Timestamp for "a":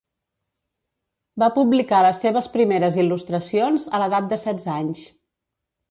3.95-4.01